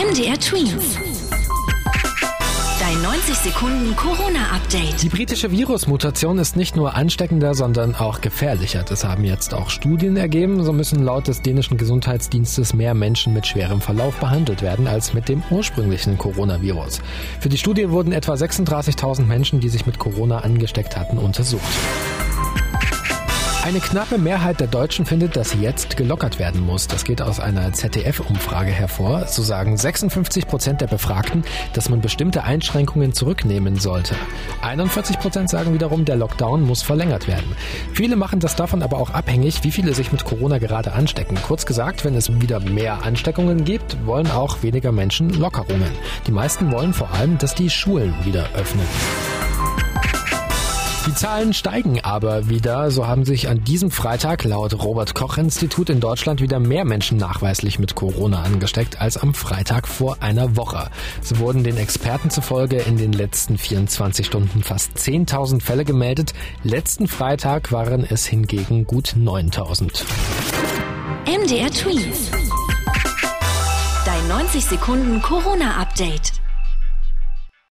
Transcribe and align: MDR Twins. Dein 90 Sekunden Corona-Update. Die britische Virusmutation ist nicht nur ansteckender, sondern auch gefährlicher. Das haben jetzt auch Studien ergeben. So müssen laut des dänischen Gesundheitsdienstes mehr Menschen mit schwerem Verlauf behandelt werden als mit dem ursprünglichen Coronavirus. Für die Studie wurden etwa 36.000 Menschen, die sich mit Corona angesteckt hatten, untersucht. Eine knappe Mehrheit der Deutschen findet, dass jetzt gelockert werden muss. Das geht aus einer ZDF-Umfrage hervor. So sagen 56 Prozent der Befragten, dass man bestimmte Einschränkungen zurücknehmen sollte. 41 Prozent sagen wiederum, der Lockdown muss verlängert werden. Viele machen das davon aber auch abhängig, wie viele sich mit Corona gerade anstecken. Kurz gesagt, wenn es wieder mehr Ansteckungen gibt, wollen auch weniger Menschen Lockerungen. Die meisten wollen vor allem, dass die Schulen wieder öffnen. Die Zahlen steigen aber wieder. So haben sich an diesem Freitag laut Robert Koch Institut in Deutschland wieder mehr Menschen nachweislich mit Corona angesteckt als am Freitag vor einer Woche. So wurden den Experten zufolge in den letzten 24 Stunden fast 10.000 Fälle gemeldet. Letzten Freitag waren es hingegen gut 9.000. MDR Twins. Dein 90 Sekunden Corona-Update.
MDR 0.00 0.38
Twins. 0.40 0.96
Dein 2.80 3.02
90 3.02 3.34
Sekunden 3.34 3.94
Corona-Update. 3.96 5.02
Die 5.02 5.10
britische 5.10 5.50
Virusmutation 5.50 6.38
ist 6.38 6.56
nicht 6.56 6.74
nur 6.74 6.94
ansteckender, 6.94 7.52
sondern 7.54 7.94
auch 7.94 8.22
gefährlicher. 8.22 8.82
Das 8.82 9.04
haben 9.04 9.24
jetzt 9.24 9.52
auch 9.52 9.68
Studien 9.68 10.16
ergeben. 10.16 10.64
So 10.64 10.72
müssen 10.72 11.02
laut 11.02 11.28
des 11.28 11.42
dänischen 11.42 11.76
Gesundheitsdienstes 11.76 12.72
mehr 12.72 12.94
Menschen 12.94 13.34
mit 13.34 13.46
schwerem 13.46 13.82
Verlauf 13.82 14.16
behandelt 14.16 14.62
werden 14.62 14.86
als 14.86 15.12
mit 15.12 15.28
dem 15.28 15.42
ursprünglichen 15.50 16.16
Coronavirus. 16.16 17.02
Für 17.38 17.50
die 17.50 17.58
Studie 17.58 17.90
wurden 17.90 18.12
etwa 18.12 18.32
36.000 18.32 19.26
Menschen, 19.26 19.60
die 19.60 19.68
sich 19.68 19.84
mit 19.84 19.98
Corona 19.98 20.38
angesteckt 20.38 20.96
hatten, 20.96 21.18
untersucht. 21.18 21.60
Eine 23.62 23.80
knappe 23.80 24.16
Mehrheit 24.16 24.58
der 24.58 24.68
Deutschen 24.68 25.04
findet, 25.04 25.36
dass 25.36 25.52
jetzt 25.52 25.98
gelockert 25.98 26.38
werden 26.38 26.64
muss. 26.64 26.88
Das 26.88 27.04
geht 27.04 27.20
aus 27.20 27.40
einer 27.40 27.70
ZDF-Umfrage 27.74 28.70
hervor. 28.70 29.26
So 29.26 29.42
sagen 29.42 29.76
56 29.76 30.46
Prozent 30.46 30.80
der 30.80 30.86
Befragten, 30.86 31.44
dass 31.74 31.90
man 31.90 32.00
bestimmte 32.00 32.44
Einschränkungen 32.44 33.12
zurücknehmen 33.12 33.76
sollte. 33.76 34.14
41 34.62 35.18
Prozent 35.18 35.50
sagen 35.50 35.74
wiederum, 35.74 36.06
der 36.06 36.16
Lockdown 36.16 36.62
muss 36.62 36.80
verlängert 36.80 37.28
werden. 37.28 37.54
Viele 37.92 38.16
machen 38.16 38.40
das 38.40 38.56
davon 38.56 38.82
aber 38.82 38.96
auch 38.96 39.10
abhängig, 39.10 39.62
wie 39.62 39.70
viele 39.70 39.92
sich 39.94 40.10
mit 40.10 40.24
Corona 40.24 40.56
gerade 40.56 40.92
anstecken. 40.94 41.36
Kurz 41.46 41.66
gesagt, 41.66 42.02
wenn 42.06 42.14
es 42.14 42.40
wieder 42.40 42.60
mehr 42.60 43.04
Ansteckungen 43.04 43.64
gibt, 43.64 44.06
wollen 44.06 44.30
auch 44.30 44.62
weniger 44.62 44.90
Menschen 44.90 45.28
Lockerungen. 45.28 45.92
Die 46.26 46.32
meisten 46.32 46.72
wollen 46.72 46.94
vor 46.94 47.10
allem, 47.12 47.36
dass 47.36 47.54
die 47.54 47.68
Schulen 47.68 48.14
wieder 48.24 48.46
öffnen. 48.54 48.86
Die 51.10 51.16
Zahlen 51.16 51.52
steigen 51.52 51.98
aber 52.02 52.48
wieder. 52.48 52.92
So 52.92 53.04
haben 53.04 53.24
sich 53.24 53.48
an 53.48 53.64
diesem 53.64 53.90
Freitag 53.90 54.44
laut 54.44 54.80
Robert 54.80 55.12
Koch 55.12 55.38
Institut 55.38 55.90
in 55.90 55.98
Deutschland 55.98 56.40
wieder 56.40 56.60
mehr 56.60 56.84
Menschen 56.84 57.18
nachweislich 57.18 57.80
mit 57.80 57.96
Corona 57.96 58.44
angesteckt 58.44 59.00
als 59.00 59.16
am 59.16 59.34
Freitag 59.34 59.88
vor 59.88 60.18
einer 60.20 60.56
Woche. 60.56 60.88
So 61.20 61.38
wurden 61.38 61.64
den 61.64 61.78
Experten 61.78 62.30
zufolge 62.30 62.76
in 62.76 62.96
den 62.96 63.12
letzten 63.12 63.58
24 63.58 64.24
Stunden 64.24 64.62
fast 64.62 64.98
10.000 64.98 65.60
Fälle 65.60 65.84
gemeldet. 65.84 66.32
Letzten 66.62 67.08
Freitag 67.08 67.72
waren 67.72 68.04
es 68.04 68.24
hingegen 68.26 68.84
gut 68.84 69.16
9.000. 69.18 70.04
MDR 71.26 71.72
Twins. 71.72 72.30
Dein 74.06 74.28
90 74.28 74.64
Sekunden 74.64 75.20
Corona-Update. 75.22 76.34